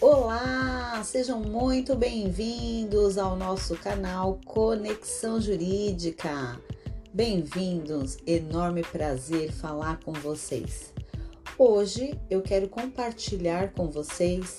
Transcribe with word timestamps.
Olá, 0.00 1.02
sejam 1.04 1.40
muito 1.40 1.96
bem-vindos 1.96 3.18
ao 3.18 3.34
nosso 3.34 3.74
canal 3.74 4.38
Conexão 4.44 5.40
Jurídica. 5.40 6.60
Bem-vindos, 7.12 8.16
enorme 8.24 8.82
prazer 8.82 9.50
falar 9.50 9.98
com 9.98 10.12
vocês. 10.12 10.94
Hoje 11.58 12.16
eu 12.30 12.40
quero 12.42 12.68
compartilhar 12.68 13.72
com 13.72 13.90
vocês 13.90 14.56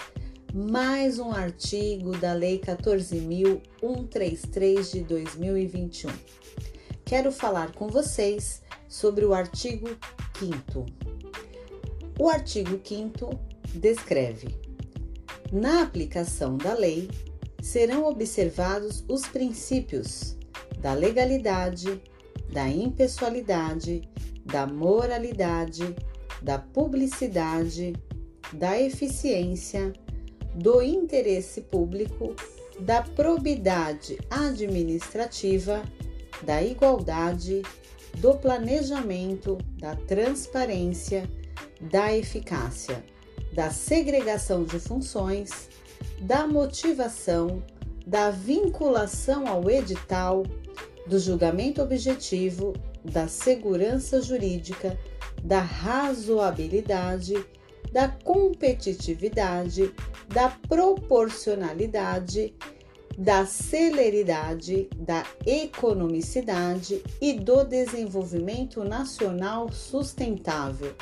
mais 0.54 1.20
um 1.20 1.32
artigo 1.32 2.18
da 2.18 2.34
Lei 2.34 2.60
14.133 2.60 4.91
de 4.91 4.99
2021. 5.04 6.12
Quero 7.05 7.32
falar 7.32 7.71
com 7.71 7.88
vocês 7.88 8.62
sobre 8.90 9.24
o 9.24 9.34
artigo 9.34 9.88
5. 10.38 10.85
O 12.20 12.27
artigo 12.27 12.77
5 12.84 13.40
descreve 13.74 14.69
na 15.52 15.81
aplicação 15.81 16.58
da 16.58 16.73
lei, 16.73 17.09
serão 17.62 18.05
observados 18.05 19.03
os 19.07 19.27
princípios 19.27 20.38
da 20.80 20.94
legalidade, 20.94 22.02
da 22.52 22.67
impessoalidade, 22.67 24.07
da 24.45 24.66
moralidade, 24.66 25.95
da 26.41 26.57
publicidade, 26.57 27.93
da 28.54 28.80
eficiência, 28.80 29.93
do 30.55 30.81
interesse 30.81 31.62
público, 31.62 32.35
da 32.79 33.02
probidade 33.02 34.18
administrativa, 34.29 35.84
da 36.43 36.63
igualdade, 36.63 37.62
do 38.18 38.35
planejamento, 38.35 39.57
da 39.77 39.96
transparência, 39.96 41.29
da 41.81 42.15
eficácia 42.15 43.04
da 43.54 43.70
segregação 43.70 44.64
de 44.64 44.80
funções, 44.80 45.70
da 46.22 46.48
motivação, 46.48 47.64
da 48.05 48.32
vinculação 48.32 49.48
ao 49.48 49.70
edital, 49.70 50.44
do 51.08 51.20
julgamento 51.20 51.82
objetivo, 51.82 52.74
da 53.04 53.27
segurança 53.27 54.22
jurídica, 54.22 54.98
da 55.44 55.60
razoabilidade, 55.60 57.34
da 57.92 58.08
competitividade, 58.08 59.92
da 60.27 60.50
proporcionalidade, 60.68 62.54
da 63.18 63.46
celeridade, 63.46 64.90
da 64.96 65.25
economicidade 65.46 67.03
e 67.20 67.34
do 67.34 67.64
desenvolvimento 67.64 68.84
nacional 68.84 69.72
sustentável 69.72 70.96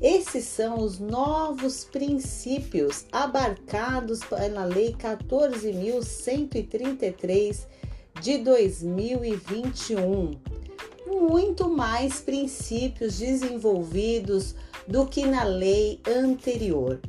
esses 0.00 0.44
são 0.44 0.80
os 0.80 0.98
novos 0.98 1.84
princípios 1.84 3.04
abarcados 3.12 4.20
pela 4.20 4.64
Lei 4.64 4.94
14.133 4.94 7.66
de 8.20 8.38
2021. 8.38 10.32
Muito 11.06 11.68
mais 11.68 12.20
princípios 12.20 13.18
desenvolvidos 13.18 14.56
do 14.86 15.06
que 15.06 15.26
na 15.26 15.42
lei 15.44 16.00
anterior. 16.06 17.00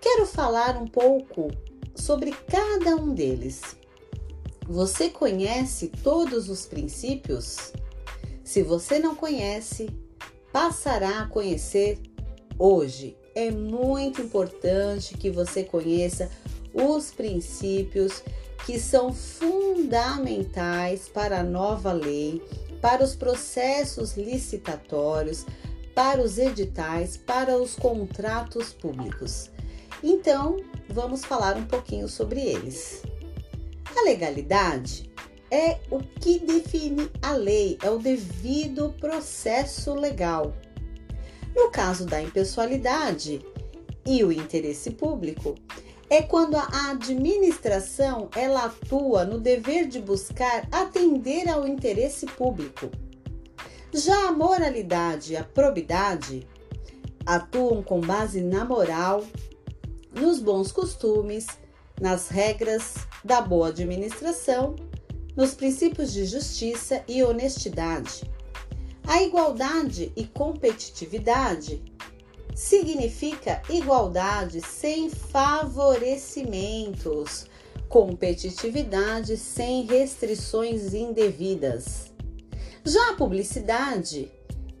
Quero 0.00 0.26
falar 0.26 0.76
um 0.76 0.86
pouco 0.86 1.50
sobre 1.94 2.32
cada 2.32 2.94
um 2.96 3.14
deles. 3.14 3.76
Você 4.68 5.10
conhece 5.10 5.92
todos 6.02 6.48
os 6.48 6.66
princípios? 6.66 7.72
Se 8.42 8.62
você 8.62 8.98
não 8.98 9.14
conhece, 9.14 9.88
passará 10.52 11.20
a 11.20 11.28
conhecer 11.28 12.00
hoje. 12.58 13.16
É 13.34 13.50
muito 13.50 14.22
importante 14.22 15.16
que 15.16 15.30
você 15.30 15.62
conheça 15.62 16.30
os 16.72 17.10
princípios 17.10 18.22
que 18.64 18.78
são 18.80 19.12
fundamentais 19.12 21.08
para 21.08 21.40
a 21.40 21.44
nova 21.44 21.92
lei, 21.92 22.42
para 22.80 23.04
os 23.04 23.14
processos 23.14 24.16
licitatórios, 24.16 25.44
para 25.94 26.20
os 26.20 26.38
editais, 26.38 27.16
para 27.16 27.56
os 27.56 27.74
contratos 27.74 28.72
públicos. 28.72 29.50
Então, 30.02 30.56
vamos 30.88 31.24
falar 31.24 31.56
um 31.56 31.64
pouquinho 31.64 32.08
sobre 32.08 32.40
eles. 32.40 33.02
A 33.96 34.02
legalidade 34.02 35.10
é 35.50 35.78
o 35.90 36.00
que 36.00 36.38
define 36.38 37.10
a 37.22 37.32
lei, 37.32 37.78
é 37.82 37.90
o 37.90 37.98
devido 37.98 38.94
processo 39.00 39.94
legal 39.94 40.54
no 41.56 41.70
caso 41.70 42.04
da 42.04 42.20
impessoalidade 42.20 43.40
e 44.04 44.22
o 44.22 44.30
interesse 44.30 44.90
público, 44.90 45.54
é 46.08 46.22
quando 46.22 46.54
a 46.54 46.90
administração 46.90 48.28
ela 48.36 48.66
atua 48.66 49.24
no 49.24 49.40
dever 49.40 49.88
de 49.88 49.98
buscar 49.98 50.68
atender 50.70 51.48
ao 51.48 51.66
interesse 51.66 52.26
público. 52.26 52.90
Já 53.92 54.28
a 54.28 54.32
moralidade 54.32 55.32
e 55.32 55.36
a 55.36 55.42
probidade 55.42 56.46
atuam 57.24 57.82
com 57.82 58.00
base 58.00 58.42
na 58.42 58.64
moral, 58.64 59.24
nos 60.12 60.38
bons 60.38 60.70
costumes, 60.70 61.46
nas 62.00 62.28
regras 62.28 62.94
da 63.24 63.40
boa 63.40 63.68
administração, 63.68 64.76
nos 65.34 65.54
princípios 65.54 66.12
de 66.12 66.26
justiça 66.26 67.02
e 67.08 67.24
honestidade. 67.24 68.35
A 69.06 69.22
igualdade 69.22 70.12
e 70.16 70.24
competitividade 70.24 71.80
significa 72.56 73.62
igualdade 73.70 74.60
sem 74.60 75.08
favorecimentos, 75.08 77.46
competitividade 77.88 79.36
sem 79.36 79.86
restrições 79.86 80.92
indevidas. 80.92 82.12
Já 82.84 83.10
a 83.10 83.14
publicidade 83.14 84.28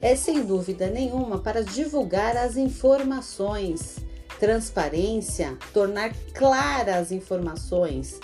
é 0.00 0.16
sem 0.16 0.42
dúvida 0.42 0.88
nenhuma 0.88 1.38
para 1.38 1.62
divulgar 1.62 2.36
as 2.36 2.56
informações, 2.56 3.98
transparência, 4.40 5.56
tornar 5.72 6.12
claras 6.34 6.96
as 6.96 7.12
informações. 7.12 8.18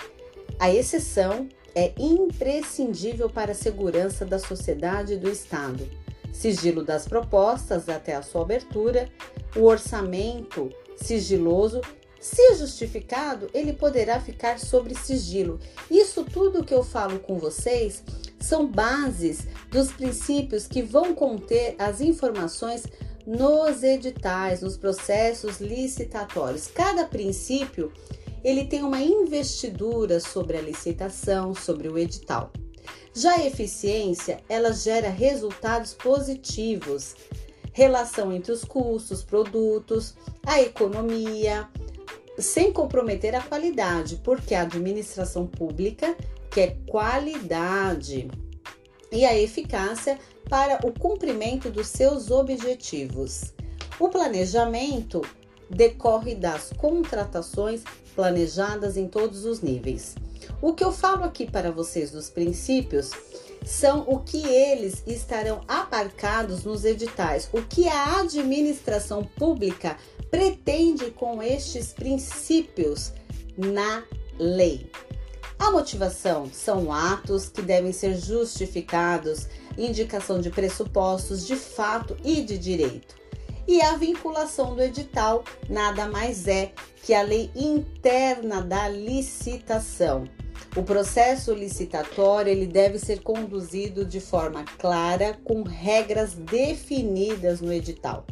A 0.59 0.69
exceção 0.69 1.47
é 1.75 1.93
imprescindível 1.97 3.29
para 3.29 3.51
a 3.51 3.55
segurança 3.55 4.25
da 4.25 4.39
sociedade 4.39 5.13
e 5.13 5.17
do 5.17 5.29
Estado. 5.29 5.89
Sigilo 6.31 6.83
das 6.83 7.07
propostas 7.07 7.89
até 7.89 8.15
a 8.15 8.21
sua 8.21 8.41
abertura, 8.41 9.09
o 9.55 9.63
orçamento 9.63 10.69
sigiloso, 10.95 11.81
se 12.19 12.55
justificado, 12.55 13.49
ele 13.53 13.73
poderá 13.73 14.19
ficar 14.19 14.57
sobre 14.57 14.95
sigilo. 14.95 15.59
Isso 15.91 16.23
tudo 16.23 16.63
que 16.63 16.73
eu 16.73 16.83
falo 16.83 17.19
com 17.19 17.37
vocês 17.37 18.01
são 18.39 18.65
bases 18.65 19.45
dos 19.69 19.91
princípios 19.91 20.65
que 20.65 20.81
vão 20.81 21.13
conter 21.13 21.75
as 21.77 21.99
informações 22.01 22.83
nos 23.25 23.83
editais, 23.83 24.61
nos 24.61 24.77
processos 24.77 25.59
licitatórios. 25.59 26.67
Cada 26.67 27.05
princípio 27.05 27.91
ele 28.43 28.65
tem 28.65 28.83
uma 28.83 29.01
investidura 29.01 30.19
sobre 30.19 30.57
a 30.57 30.61
licitação, 30.61 31.55
sobre 31.55 31.87
o 31.87 31.97
edital. 31.97 32.51
Já 33.13 33.35
a 33.35 33.45
eficiência, 33.45 34.39
ela 34.49 34.73
gera 34.73 35.09
resultados 35.09 35.93
positivos, 35.93 37.15
relação 37.71 38.33
entre 38.33 38.51
os 38.51 38.63
custos, 38.63 39.23
produtos, 39.23 40.15
a 40.45 40.61
economia, 40.61 41.69
sem 42.37 42.73
comprometer 42.73 43.35
a 43.35 43.41
qualidade, 43.41 44.19
porque 44.23 44.55
a 44.55 44.61
administração 44.61 45.45
pública 45.45 46.15
quer 46.49 46.77
qualidade 46.87 48.27
e 49.11 49.25
a 49.25 49.37
eficácia 49.37 50.19
para 50.49 50.79
o 50.85 50.91
cumprimento 50.91 51.69
dos 51.69 51.87
seus 51.87 52.31
objetivos. 52.31 53.53
O 53.99 54.09
planejamento 54.09 55.21
decorre 55.69 56.35
das 56.35 56.71
contratações 56.77 57.83
planejadas 58.15 58.97
em 58.97 59.07
todos 59.07 59.45
os 59.45 59.61
níveis. 59.61 60.15
O 60.61 60.73
que 60.73 60.83
eu 60.83 60.91
falo 60.91 61.23
aqui 61.23 61.49
para 61.49 61.71
vocês 61.71 62.11
dos 62.11 62.29
princípios 62.29 63.11
são 63.65 64.01
o 64.07 64.19
que 64.19 64.45
eles 64.45 65.03
estarão 65.07 65.61
abarcados 65.67 66.63
nos 66.63 66.83
editais, 66.83 67.49
o 67.53 67.61
que 67.61 67.87
a 67.87 68.19
administração 68.19 69.23
pública 69.23 69.97
pretende 70.29 71.11
com 71.11 71.41
estes 71.41 71.93
princípios 71.93 73.13
na 73.57 74.03
lei. 74.37 74.89
A 75.57 75.71
motivação 75.71 76.49
são 76.51 76.91
atos 76.91 77.47
que 77.47 77.61
devem 77.61 77.93
ser 77.93 78.15
justificados, 78.17 79.47
indicação 79.77 80.41
de 80.41 80.49
pressupostos 80.49 81.47
de 81.47 81.55
fato 81.55 82.17
e 82.23 82.41
de 82.41 82.57
direito. 82.57 83.22
E 83.67 83.81
a 83.81 83.95
vinculação 83.95 84.75
do 84.75 84.81
edital 84.81 85.43
nada 85.69 86.05
mais 86.05 86.47
é 86.47 86.71
que 87.03 87.13
a 87.13 87.21
lei 87.21 87.49
interna 87.55 88.61
da 88.61 88.89
licitação. 88.89 90.25
O 90.75 90.83
processo 90.83 91.53
licitatório 91.53 92.51
ele 92.51 92.65
deve 92.65 92.97
ser 92.97 93.21
conduzido 93.21 94.03
de 94.03 94.19
forma 94.19 94.65
clara, 94.79 95.37
com 95.43 95.61
regras 95.63 96.33
definidas 96.33 97.61
no 97.61 97.71
edital. 97.71 98.25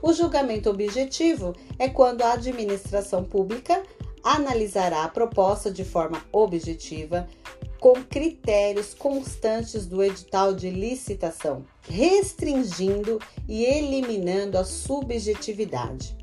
O 0.00 0.12
julgamento 0.12 0.70
objetivo 0.70 1.54
é 1.78 1.88
quando 1.88 2.22
a 2.22 2.32
administração 2.32 3.24
pública 3.24 3.82
analisará 4.28 5.04
a 5.04 5.08
proposta 5.08 5.70
de 5.70 5.84
forma 5.84 6.22
objetiva, 6.30 7.26
com 7.80 7.94
critérios 8.04 8.92
constantes 8.92 9.86
do 9.86 10.02
edital 10.02 10.52
de 10.52 10.68
licitação, 10.68 11.64
restringindo 11.88 13.18
e 13.48 13.64
eliminando 13.64 14.58
a 14.58 14.64
subjetividade. 14.64 16.14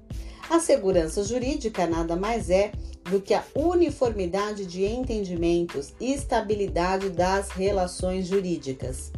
A 0.50 0.60
segurança 0.60 1.24
jurídica 1.24 1.88
nada 1.88 2.16
mais 2.16 2.52
é 2.52 2.72
do 3.10 3.19
que 3.19 3.34
a 3.34 3.44
uniformidade 3.56 4.68
de 4.68 4.86
entendimentos 4.86 5.94
e 6.00 6.13
estabilidade 6.13 7.10
das 7.10 7.50
relações 7.50 8.28
jurídicas. 8.28 9.12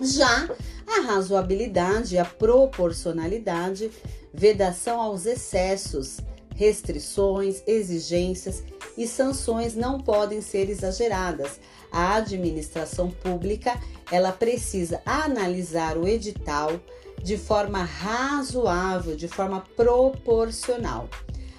Já 0.00 0.48
a 0.88 1.00
razoabilidade 1.02 2.16
e 2.16 2.18
a 2.18 2.24
proporcionalidade, 2.24 3.92
vedação 4.34 5.00
aos 5.00 5.26
excessos, 5.26 6.18
restrições, 6.54 7.62
exigências 7.66 8.62
e 8.96 9.06
sanções 9.06 9.74
não 9.74 10.00
podem 10.00 10.40
ser 10.40 10.68
exageradas. 10.68 11.60
A 11.90 12.16
administração 12.16 13.10
pública, 13.10 13.78
ela 14.10 14.32
precisa 14.32 15.00
analisar 15.04 15.96
o 15.96 16.06
edital 16.06 16.80
de 17.22 17.36
forma 17.36 17.82
razoável, 17.82 19.14
de 19.14 19.28
forma 19.28 19.60
proporcional. 19.76 21.08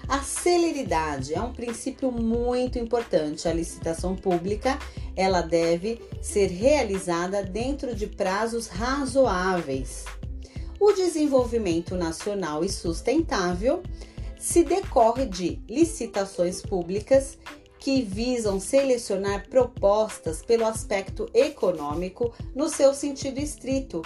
A 0.06 0.20
celeridade 0.20 1.32
é 1.32 1.40
um 1.40 1.52
princípio 1.52 2.12
muito 2.12 2.78
importante. 2.78 3.48
A 3.48 3.54
licitação 3.54 4.14
pública, 4.14 4.78
ela 5.16 5.40
deve 5.40 6.00
ser 6.20 6.48
realizada 6.48 7.42
dentro 7.42 7.94
de 7.94 8.06
prazos 8.06 8.66
razoáveis. 8.66 10.04
O 10.78 10.92
desenvolvimento 10.92 11.94
nacional 11.94 12.62
e 12.62 12.68
sustentável 12.68 13.82
se 14.38 14.64
decorre 14.64 15.26
de 15.26 15.60
licitações 15.68 16.60
públicas 16.60 17.38
que 17.84 18.00
visam 18.00 18.58
selecionar 18.58 19.46
propostas 19.50 20.40
pelo 20.42 20.64
aspecto 20.64 21.28
econômico 21.34 22.32
no 22.54 22.66
seu 22.66 22.94
sentido 22.94 23.38
estrito, 23.38 24.00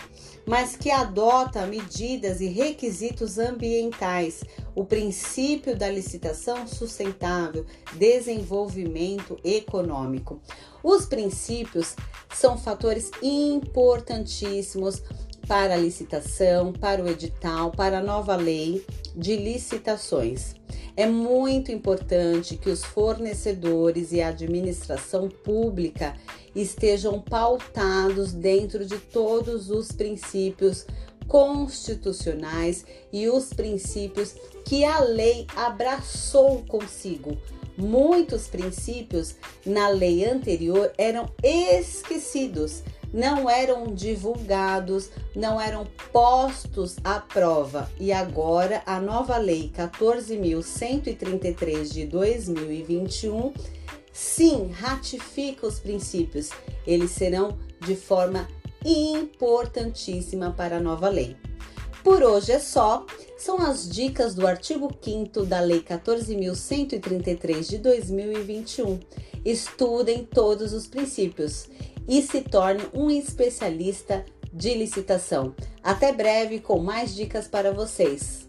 mas 0.44 0.76
que 0.76 0.90
adota 0.90 1.64
medidas 1.64 2.40
e 2.40 2.48
requisitos 2.48 3.38
ambientais, 3.38 4.42
o 4.75 4.84
princípio 4.84 5.76
da 5.76 5.88
licitação 5.88 6.66
sustentável, 6.66 7.64
desenvolvimento 7.92 9.38
econômico. 9.44 10.42
Os 10.82 11.06
princípios 11.06 11.94
são 12.34 12.58
fatores 12.58 13.12
importantíssimos 13.22 15.04
para 15.49 15.75
a 15.75 15.79
licitação, 15.79 16.75
para 16.75 17.03
o 17.03 17.09
edital, 17.09 17.73
para 17.73 17.99
a 17.99 18.03
nova 18.03 18.37
lei 18.37 18.85
de 19.17 19.35
licitações. 19.35 20.55
É 20.95 21.06
muito 21.06 21.73
importante 21.73 22.56
que 22.56 22.69
os 22.69 22.85
fornecedores 22.85 24.12
e 24.12 24.21
a 24.21 24.29
administração 24.29 25.29
pública 25.29 26.15
estejam 26.55 27.21
pautados 27.21 28.33
dentro 28.33 28.85
de 28.85 28.99
todos 28.99 29.71
os 29.71 29.91
princípios 29.91 30.85
constitucionais 31.27 32.85
e 33.12 33.29
os 33.29 33.53
princípios 33.53 34.35
que 34.65 34.85
a 34.85 35.00
lei 35.00 35.47
abraçou 35.56 36.65
consigo. 36.65 37.39
Muitos 37.77 38.49
princípios 38.49 39.37
na 39.65 39.89
lei 39.89 40.25
anterior 40.25 40.93
eram 40.99 41.31
esquecidos 41.43 42.83
não 43.12 43.49
eram 43.49 43.94
divulgados, 43.94 45.08
não 45.34 45.60
eram 45.60 45.87
postos 46.12 46.96
à 47.02 47.19
prova. 47.20 47.90
E 47.99 48.12
agora 48.12 48.82
a 48.87 49.00
nova 49.00 49.38
lei 49.38 49.72
14.133 49.75 51.93
de 51.93 52.06
2021 52.06 53.52
sim 54.12 54.70
ratifica 54.72 55.66
os 55.66 55.78
princípios. 55.78 56.50
Eles 56.87 57.12
serão 57.12 57.56
de 57.81 57.96
forma 57.96 58.46
importantíssima 58.84 60.52
para 60.52 60.76
a 60.76 60.81
nova 60.81 61.08
lei. 61.08 61.34
Por 62.02 62.22
hoje 62.22 62.52
é 62.52 62.58
só. 62.58 63.06
São 63.37 63.58
as 63.58 63.88
dicas 63.88 64.34
do 64.34 64.46
artigo 64.46 64.90
5 65.00 65.44
da 65.44 65.61
Lei 65.61 65.81
14.133 65.81 67.69
de 67.69 67.78
2021. 67.78 68.99
Estudem 69.44 70.25
todos 70.25 70.72
os 70.72 70.87
princípios 70.87 71.69
e 72.08 72.22
se 72.22 72.40
torne 72.40 72.82
um 72.94 73.10
especialista 73.10 74.25
de 74.52 74.75
licitação. 74.75 75.55
Até 75.82 76.10
breve 76.12 76.58
com 76.58 76.78
mais 76.78 77.14
dicas 77.14 77.46
para 77.46 77.70
vocês. 77.70 78.48